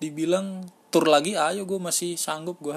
dibilang 0.00 0.66
tur 0.90 1.06
lagi 1.06 1.38
ayo 1.38 1.62
gue 1.62 1.78
masih 1.78 2.18
sanggup 2.18 2.58
gue 2.58 2.74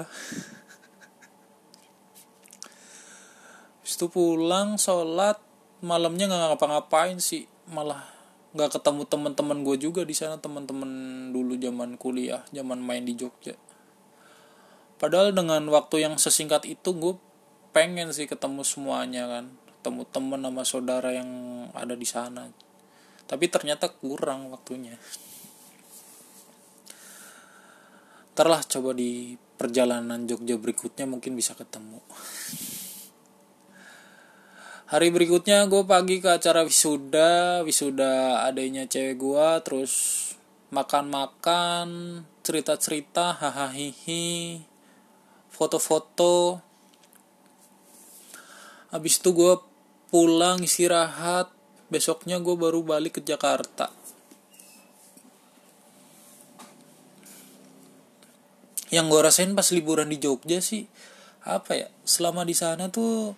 itu 3.96 4.12
pulang 4.12 4.76
sholat 4.76 5.40
malamnya 5.80 6.28
nggak 6.28 6.60
ngapa-ngapain 6.60 7.16
sih. 7.16 7.48
Malah 7.72 8.15
nggak 8.56 8.80
ketemu 8.80 9.04
teman-teman 9.04 9.60
gue 9.60 9.76
juga 9.76 10.00
di 10.08 10.16
sana 10.16 10.40
teman-teman 10.40 10.88
dulu 11.28 11.60
zaman 11.60 12.00
kuliah 12.00 12.40
zaman 12.56 12.80
main 12.80 13.04
di 13.04 13.12
Jogja. 13.12 13.52
Padahal 14.96 15.36
dengan 15.36 15.60
waktu 15.68 16.08
yang 16.08 16.16
sesingkat 16.16 16.64
itu 16.64 16.96
gue 16.96 17.20
pengen 17.76 18.16
sih 18.16 18.24
ketemu 18.24 18.64
semuanya 18.64 19.28
kan. 19.28 19.52
Ketemu 19.76 20.02
teman 20.08 20.40
sama 20.40 20.62
saudara 20.64 21.12
yang 21.12 21.28
ada 21.76 21.92
di 21.92 22.08
sana. 22.08 22.48
Tapi 23.28 23.44
ternyata 23.52 23.92
kurang 23.92 24.48
waktunya. 24.48 24.96
Terlah 28.32 28.64
coba 28.64 28.96
di 28.96 29.36
perjalanan 29.60 30.24
Jogja 30.24 30.56
berikutnya 30.56 31.04
mungkin 31.04 31.36
bisa 31.36 31.52
ketemu 31.52 32.00
hari 34.86 35.10
berikutnya 35.10 35.66
gue 35.66 35.82
pagi 35.82 36.22
ke 36.22 36.30
acara 36.30 36.62
wisuda 36.62 37.62
wisuda 37.66 38.46
adanya 38.46 38.86
cewek 38.86 39.18
gue 39.18 39.48
terus 39.66 39.92
makan-makan 40.70 42.22
cerita-cerita 42.42 43.34
hahaha 43.38 44.22
foto-foto. 45.56 46.60
Habis 48.92 49.18
itu 49.18 49.30
gue 49.32 49.54
pulang 50.12 50.60
istirahat 50.60 51.48
besoknya 51.88 52.36
gue 52.38 52.54
baru 52.54 52.84
balik 52.84 53.18
ke 53.18 53.20
Jakarta. 53.24 53.88
Yang 58.92 59.06
gue 59.10 59.20
rasain 59.24 59.50
pas 59.56 59.66
liburan 59.74 60.12
di 60.12 60.20
Jogja 60.22 60.62
sih 60.62 60.86
apa 61.46 61.78
ya 61.78 61.88
selama 62.02 62.42
di 62.42 62.54
sana 62.58 62.90
tuh 62.90 63.34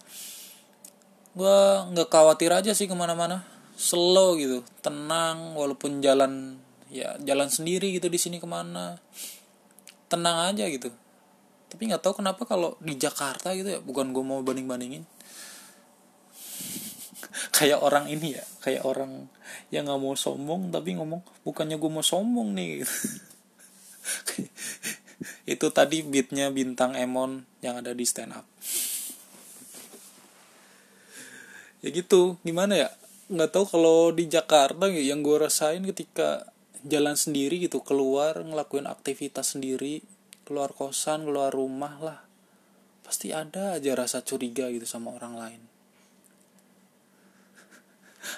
gue 1.38 1.58
nggak 1.94 2.10
khawatir 2.10 2.50
aja 2.50 2.74
sih 2.74 2.90
ke 2.90 2.96
mana-mana. 2.98 3.46
Slow 3.78 4.34
gitu 4.34 4.66
tenang 4.82 5.54
walaupun 5.54 6.02
jalan 6.02 6.58
ya 6.90 7.14
jalan 7.22 7.46
sendiri 7.46 7.94
gitu 7.94 8.10
di 8.10 8.18
sini 8.18 8.42
ke 8.42 8.48
mana. 8.50 8.98
Tenang 10.10 10.50
aja 10.50 10.66
gitu. 10.66 10.90
Tapi 11.70 11.82
nggak 11.86 12.02
tahu 12.02 12.18
kenapa 12.18 12.42
kalau 12.42 12.74
di 12.82 12.98
Jakarta 12.98 13.54
gitu 13.54 13.70
ya 13.70 13.78
bukan 13.78 14.10
gue 14.10 14.24
mau 14.24 14.42
banding 14.42 14.66
bandingin 14.66 15.04
kayak 17.56 17.84
orang 17.84 18.08
ini 18.08 18.40
ya 18.40 18.44
kayak 18.64 18.88
orang 18.88 19.28
yang 19.68 19.84
nggak 19.86 20.00
mau 20.00 20.16
sombong 20.16 20.74
tapi 20.74 20.98
ngomong 20.98 21.22
bukannya 21.46 21.78
gue 21.78 21.90
mau 21.92 22.02
sombong 22.02 22.50
nih. 22.58 22.82
Gitu. 22.82 22.96
itu 25.54 25.66
tadi 25.70 26.02
beatnya 26.02 26.50
bintang 26.50 26.98
Emon 26.98 27.46
yang 27.62 27.78
ada 27.78 27.94
di 27.94 28.02
stand 28.02 28.34
up 28.34 28.46
ya 31.84 31.88
gitu 31.94 32.36
gimana 32.42 32.74
ya? 32.74 32.88
Nggak 33.28 33.50
tahu 33.54 33.64
kalau 33.68 34.10
di 34.10 34.24
Jakarta 34.26 34.88
yang 34.88 35.20
gue 35.20 35.36
rasain 35.36 35.84
ketika 35.84 36.48
jalan 36.86 37.18
sendiri 37.18 37.58
gitu 37.58 37.82
keluar 37.82 38.38
ngelakuin 38.38 38.86
aktivitas 38.86 39.58
sendiri 39.58 40.02
keluar 40.46 40.72
kosan 40.72 41.26
keluar 41.28 41.52
rumah 41.52 41.94
lah 42.00 42.18
pasti 43.04 43.34
ada 43.36 43.76
aja 43.76 43.92
rasa 43.96 44.20
curiga 44.20 44.68
gitu 44.68 44.84
sama 44.84 45.12
orang 45.16 45.34
lain. 45.36 45.62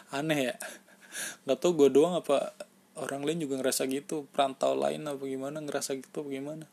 Aneh 0.18 0.40
ya? 0.50 0.56
Nggak 1.47 1.59
tau 1.59 1.75
gue 1.75 1.90
doang 1.90 2.18
apa 2.18 2.54
orang 2.94 3.26
lain 3.26 3.42
juga 3.42 3.59
ngerasa 3.59 3.90
gitu 3.90 4.30
perantau 4.30 4.78
lain 4.78 5.06
apa 5.06 5.23
gimana 5.26 5.59
ngerasa 5.59 5.99
gitu 5.99 6.23
apa 6.23 6.30
gimana? 6.30 6.66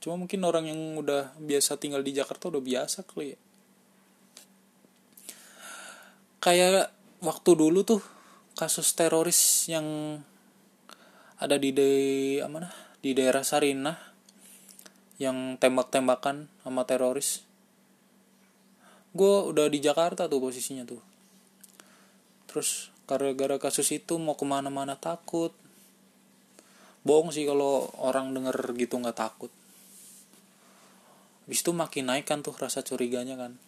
Cuma 0.00 0.16
mungkin 0.16 0.44
orang 0.44 0.68
yang 0.68 0.80
udah 0.96 1.36
biasa 1.40 1.76
tinggal 1.76 2.00
di 2.00 2.16
Jakarta 2.16 2.48
udah 2.48 2.60
biasa 2.64 3.04
kali 3.04 3.36
ya 3.36 3.38
kayak 6.46 6.94
waktu 7.26 7.58
dulu 7.58 7.82
tuh 7.82 7.98
kasus 8.54 8.94
teroris 8.94 9.66
yang 9.66 10.22
ada 11.42 11.58
di 11.58 11.74
de 11.74 11.90
mana 12.46 12.70
di 13.02 13.18
daerah 13.18 13.42
Sarinah 13.42 13.98
yang 15.18 15.58
tembak-tembakan 15.58 16.46
sama 16.62 16.86
teroris. 16.86 17.42
Gue 19.10 19.42
udah 19.50 19.66
di 19.66 19.82
Jakarta 19.82 20.30
tuh 20.30 20.38
posisinya 20.38 20.86
tuh. 20.86 21.02
Terus 22.46 22.94
gara-gara 23.10 23.58
kasus 23.58 23.90
itu 23.90 24.14
mau 24.14 24.38
ke 24.38 24.46
mana-mana 24.46 24.94
takut. 24.94 25.50
Bohong 27.02 27.34
sih 27.34 27.42
kalau 27.42 27.90
orang 27.98 28.30
denger 28.30 28.54
gitu 28.78 29.02
nggak 29.02 29.18
takut. 29.18 29.50
Habis 31.42 31.66
itu 31.66 31.74
makin 31.74 32.06
naik 32.06 32.30
kan 32.30 32.46
tuh 32.46 32.54
rasa 32.54 32.86
curiganya 32.86 33.34
kan 33.34 33.65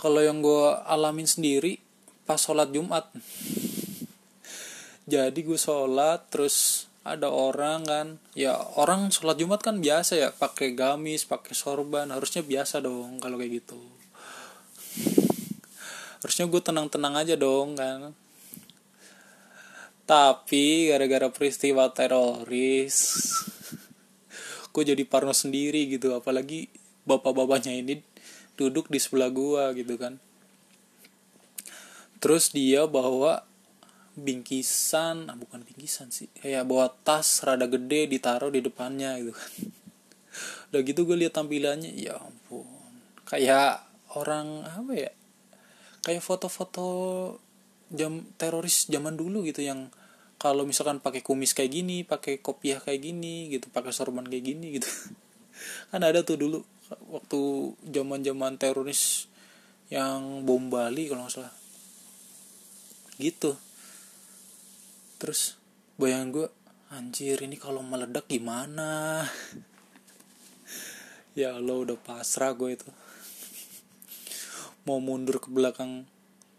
kalau 0.00 0.24
yang 0.24 0.40
gue 0.40 0.64
alamin 0.88 1.28
sendiri 1.28 1.76
pas 2.24 2.40
sholat 2.40 2.72
Jumat. 2.72 3.12
Jadi 5.04 5.44
gue 5.44 5.60
sholat 5.60 6.24
terus 6.32 6.88
ada 7.04 7.28
orang 7.28 7.84
kan. 7.84 8.06
Ya 8.32 8.56
orang 8.80 9.12
sholat 9.12 9.36
Jumat 9.36 9.60
kan 9.60 9.84
biasa 9.84 10.16
ya 10.16 10.28
pakai 10.32 10.72
gamis 10.72 11.28
pakai 11.28 11.52
sorban. 11.52 12.08
Harusnya 12.08 12.40
biasa 12.40 12.80
dong 12.80 13.20
kalau 13.20 13.36
kayak 13.36 13.60
gitu. 13.60 13.76
Harusnya 16.24 16.48
gue 16.48 16.62
tenang-tenang 16.64 17.20
aja 17.20 17.36
dong 17.36 17.76
kan. 17.76 18.16
Tapi 20.08 20.88
gara-gara 20.88 21.28
peristiwa 21.28 21.92
teroris 21.92 22.96
gue 24.70 24.82
jadi 24.96 25.02
parno 25.04 25.36
sendiri 25.36 25.92
gitu. 25.92 26.16
Apalagi 26.16 26.72
bapak-bapaknya 27.04 27.76
ini 27.76 28.00
duduk 28.60 28.92
di 28.92 29.00
sebelah 29.00 29.32
gue 29.32 29.80
gitu 29.80 29.96
kan. 29.96 30.20
Terus 32.20 32.52
dia 32.52 32.84
bawa 32.84 33.48
bingkisan 34.20 35.32
ah, 35.32 35.36
bukan 35.38 35.64
bingkisan 35.64 36.12
sih 36.12 36.28
kayak 36.36 36.68
bawa 36.68 36.92
tas 36.92 37.40
rada 37.40 37.64
gede 37.64 38.10
ditaruh 38.10 38.52
di 38.52 38.60
depannya 38.60 39.16
gitu 39.24 39.32
kan. 39.32 39.50
Udah 40.68 40.80
gitu 40.84 41.08
gue 41.08 41.16
lihat 41.16 41.40
tampilannya 41.40 41.96
ya 41.96 42.20
ampun. 42.20 42.68
Kayak 43.24 43.88
orang 44.12 44.68
apa 44.68 44.92
ya 44.92 45.10
kayak 46.04 46.20
foto-foto 46.20 46.88
jam 47.90 48.24
teroris 48.36 48.86
zaman 48.86 49.16
dulu 49.16 49.42
gitu 49.48 49.64
yang 49.64 49.88
kalau 50.40 50.64
misalkan 50.64 51.04
pakai 51.04 51.20
kumis 51.20 51.52
kayak 51.52 51.72
gini 51.72 52.00
pakai 52.00 52.40
kopiah 52.40 52.80
kayak 52.80 53.04
gini 53.04 53.52
gitu 53.52 53.68
pakai 53.68 53.92
sorban 53.92 54.24
kayak 54.28 54.44
gini 54.44 54.80
gitu. 54.80 54.88
Kan 55.92 56.00
ada 56.04 56.24
tuh 56.24 56.36
dulu 56.40 56.64
waktu 57.10 57.40
zaman 57.86 58.26
zaman 58.26 58.58
teroris 58.58 59.30
yang 59.90 60.46
bom 60.46 60.70
Bali 60.70 61.10
kalau 61.10 61.26
nggak 61.26 61.34
salah. 61.34 61.54
Gitu. 63.18 63.54
Terus 65.18 65.58
bayang 65.98 66.32
gue 66.32 66.48
anjir 66.90 67.38
ini 67.42 67.58
kalau 67.58 67.82
meledak 67.82 68.26
gimana? 68.26 69.22
Ya 71.30 71.54
lo 71.62 71.86
udah 71.86 71.94
pasrah 71.94 72.50
gue 72.58 72.74
itu. 72.74 72.90
Mau 74.82 74.98
mundur 74.98 75.38
ke 75.38 75.46
belakang 75.46 76.10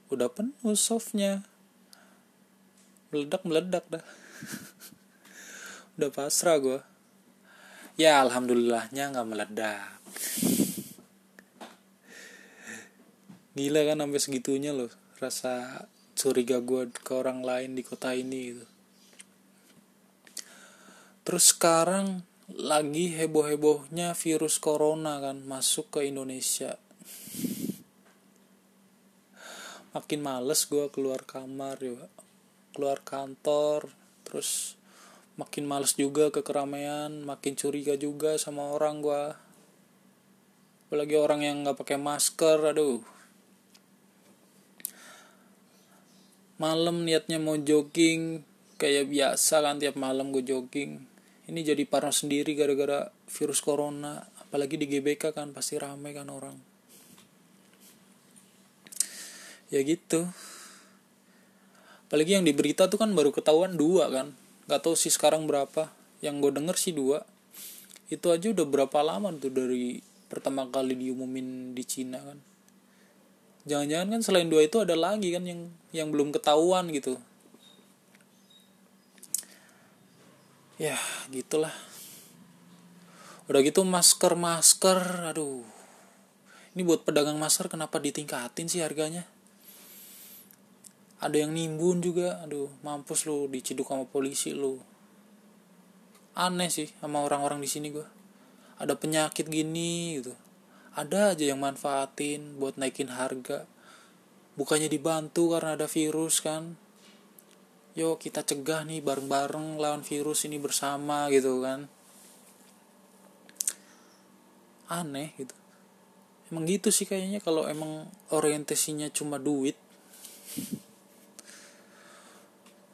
udah 0.07 0.31
penuh 0.31 0.79
softnya. 0.79 1.43
Meledak 3.11 3.43
meledak 3.43 3.83
dah. 3.91 3.99
Udah 5.99 6.07
pasrah 6.07 6.55
gue 6.55 6.79
ya 8.01 8.25
alhamdulillahnya 8.25 9.13
nggak 9.13 9.27
meledak. 9.29 9.85
Gila 13.53 13.81
kan 13.85 14.01
sampai 14.01 14.17
segitunya 14.17 14.73
loh 14.73 14.89
rasa 15.21 15.85
curiga 16.17 16.57
gue 16.65 16.89
ke 16.89 17.13
orang 17.13 17.45
lain 17.45 17.77
di 17.77 17.85
kota 17.85 18.17
ini 18.17 18.39
gitu. 18.49 18.65
Terus 21.21 21.53
sekarang 21.53 22.25
lagi 22.49 23.13
heboh-hebohnya 23.13 24.17
virus 24.17 24.57
corona 24.57 25.21
kan 25.21 25.45
masuk 25.45 25.93
ke 25.93 26.09
Indonesia. 26.09 26.81
Makin 29.93 30.19
males 30.25 30.65
gue 30.65 30.89
keluar 30.89 31.21
kamar 31.21 31.77
ya 31.85 32.01
keluar 32.73 33.03
kantor 33.03 33.91
terus 34.25 34.79
makin 35.39 35.63
males 35.63 35.95
juga 35.95 36.27
ke 36.33 36.43
keramaian 36.43 37.23
makin 37.23 37.55
curiga 37.55 37.95
juga 37.95 38.35
sama 38.35 38.75
orang 38.75 38.99
gue 38.99 39.23
apalagi 40.91 41.15
orang 41.15 41.39
yang 41.39 41.63
nggak 41.63 41.79
pakai 41.79 41.95
masker 41.95 42.59
aduh. 42.75 42.99
Malam 46.59 47.07
niatnya 47.07 47.39
mau 47.39 47.55
jogging 47.55 48.43
kayak 48.75 49.07
biasa 49.07 49.63
kan 49.63 49.79
tiap 49.79 49.95
malam 49.95 50.35
gue 50.35 50.43
jogging. 50.43 50.99
Ini 51.47 51.59
jadi 51.63 51.87
parno 51.87 52.11
sendiri 52.11 52.59
gara-gara 52.59 53.07
virus 53.07 53.63
corona 53.63 54.19
apalagi 54.43 54.75
di 54.75 54.91
GBK 54.91 55.31
kan 55.31 55.55
pasti 55.55 55.79
rame 55.79 56.11
kan 56.11 56.27
orang. 56.27 56.59
Ya 59.71 59.79
gitu. 59.87 60.27
Apalagi 62.11 62.35
yang 62.35 62.43
di 62.43 62.51
berita 62.51 62.91
tuh 62.91 62.99
kan 62.99 63.15
baru 63.15 63.31
ketahuan 63.31 63.79
dua 63.79 64.11
kan 64.11 64.35
nggak 64.71 64.87
tahu 64.87 64.95
sih 64.95 65.11
sekarang 65.11 65.51
berapa. 65.51 65.91
Yang 66.23 66.47
gue 66.47 66.51
denger 66.63 66.75
sih 66.79 66.95
dua. 66.95 67.27
Itu 68.07 68.31
aja 68.31 68.55
udah 68.55 68.63
berapa 68.63 69.03
lama 69.03 69.35
tuh 69.35 69.51
dari 69.51 69.99
pertama 70.31 70.63
kali 70.71 70.95
diumumin 70.95 71.75
di 71.75 71.83
Cina 71.83 72.23
kan. 72.23 72.39
Jangan-jangan 73.67 74.07
kan 74.15 74.21
selain 74.23 74.47
dua 74.47 74.63
itu 74.63 74.79
ada 74.79 74.95
lagi 74.95 75.35
kan 75.35 75.43
yang 75.43 75.67
yang 75.91 76.07
belum 76.07 76.31
ketahuan 76.31 76.87
gitu. 76.95 77.19
Ya 80.79 80.95
gitulah. 81.27 81.75
Udah 83.51 83.59
gitu 83.59 83.83
masker 83.83 84.39
masker 84.39 85.27
aduh. 85.35 85.67
Ini 86.71 86.87
buat 86.87 87.03
pedagang 87.03 87.35
masker 87.35 87.67
kenapa 87.67 87.99
ditingkatin 87.99 88.71
sih 88.71 88.79
harganya 88.79 89.27
ada 91.21 91.37
yang 91.37 91.53
nimbun 91.53 92.01
juga. 92.01 92.41
Aduh 92.41 92.73
mampus 92.81 93.29
lu 93.29 93.45
diciduk 93.45 93.87
sama 93.87 94.09
polisi 94.09 94.57
lu. 94.57 94.81
Aneh 96.33 96.73
sih 96.73 96.89
sama 96.97 97.21
orang-orang 97.21 97.61
di 97.61 97.69
sini 97.69 97.93
gue 97.93 98.07
ada 98.81 98.97
penyakit 98.97 99.45
gini 99.45 100.17
gitu. 100.17 100.33
Ada 100.97 101.37
aja 101.37 101.53
yang 101.53 101.61
manfaatin 101.61 102.57
buat 102.57 102.75
naikin 102.81 103.13
harga. 103.13 103.69
Bukannya 104.57 104.89
dibantu 104.89 105.53
karena 105.53 105.77
ada 105.77 105.85
virus 105.85 106.41
kan. 106.41 106.75
Yuk 107.93 108.17
kita 108.17 108.41
cegah 108.41 108.83
nih 108.89 109.05
bareng-bareng 109.05 109.77
lawan 109.77 110.01
virus 110.01 110.49
ini 110.49 110.57
bersama 110.57 111.29
gitu 111.29 111.61
kan. 111.61 111.85
Aneh 114.89 115.37
gitu. 115.37 115.53
Emang 116.49 116.67
gitu 116.67 116.91
sih 116.91 117.07
kayaknya 117.07 117.39
kalau 117.39 117.69
emang 117.69 118.09
orientasinya 118.33 119.07
cuma 119.13 119.39
duit 119.39 119.77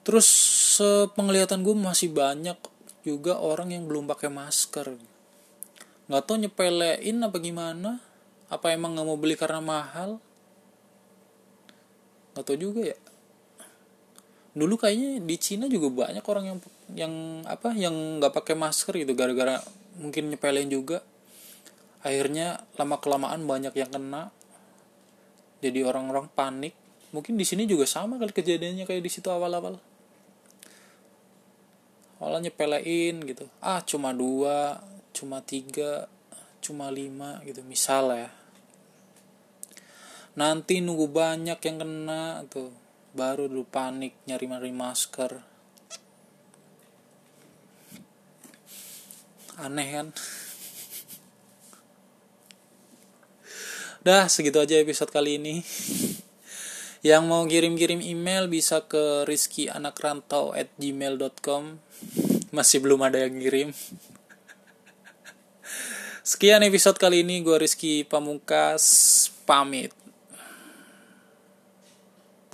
terus 0.07 0.29
penglihatan 1.19 1.67
gue 1.67 1.75
masih 1.75 2.15
banyak 2.15 2.55
juga 3.03 3.43
orang 3.43 3.75
yang 3.75 3.83
belum 3.91 4.07
pakai 4.07 4.31
masker. 4.31 4.95
Nggak 6.07 6.23
tau 6.23 6.39
nyepelein 6.39 7.19
apa 7.19 7.37
gimana? 7.43 7.99
Apa 8.47 8.71
emang 8.71 8.95
nggak 8.95 9.07
mau 9.07 9.19
beli 9.19 9.35
karena 9.35 9.59
mahal? 9.59 10.23
Atau 12.39 12.55
juga 12.55 12.95
ya. 12.95 12.97
Dulu 14.55 14.79
kayaknya 14.79 15.19
di 15.19 15.35
Cina 15.35 15.67
juga 15.67 16.07
banyak 16.07 16.23
orang 16.23 16.45
yang 16.55 16.59
yang 16.95 17.13
apa 17.43 17.75
yang 17.75 18.23
nggak 18.23 18.31
pakai 18.31 18.55
masker 18.55 19.03
gitu 19.03 19.11
gara-gara 19.11 19.59
mungkin 19.99 20.31
nyepelin 20.31 20.71
juga. 20.71 21.03
Akhirnya 21.99 22.63
lama 22.79 22.95
kelamaan 23.03 23.43
banyak 23.43 23.75
yang 23.75 23.91
kena. 23.91 24.31
Jadi 25.59 25.83
orang-orang 25.83 26.31
panik. 26.31 26.71
Mungkin 27.11 27.35
di 27.35 27.43
sini 27.43 27.67
juga 27.67 27.83
sama 27.83 28.15
kali 28.15 28.31
kejadiannya 28.31 28.87
kayak 28.87 29.03
di 29.03 29.11
situ 29.11 29.27
awal-awal 29.27 29.79
awalnya 32.17 32.49
nyepelein 32.49 33.21
gitu. 33.25 33.45
Ah 33.61 33.81
cuma 33.85 34.13
dua 34.13 34.81
cuma 35.13 35.41
tiga 35.41 36.09
cuma 36.61 36.89
lima 36.89 37.41
gitu. 37.45 37.61
Misal 37.63 38.13
ya. 38.13 38.29
Nanti 40.37 40.81
nunggu 40.85 41.09
banyak 41.09 41.57
yang 41.57 41.77
kena 41.81 42.45
tuh. 42.45 42.69
Baru 43.17 43.49
dulu 43.49 43.65
panik 43.65 44.13
nyari-nyari 44.29 44.69
masker. 44.69 45.41
Aneh 49.57 49.89
kan? 49.89 50.07
Dah 54.05 54.29
segitu 54.29 54.61
aja 54.61 54.77
episode 54.77 55.09
kali 55.09 55.41
ini. 55.41 55.65
Yang 57.01 57.23
mau 57.25 57.41
kirim-kirim 57.49 58.05
email 58.05 58.45
bisa 58.45 58.85
ke 58.85 59.25
rizkyanakranto 59.25 60.53
at 60.53 60.69
gmail.com 60.77 61.81
masih 62.51 62.79
belum 62.83 63.03
ada 63.03 63.23
yang 63.23 63.35
ngirim. 63.35 63.69
Sekian 66.27 66.59
episode 66.67 66.99
kali 66.99 67.23
ini 67.23 67.39
gue 67.39 67.55
Rizky 67.55 68.03
Pamungkas 68.03 68.83
pamit 69.47 69.95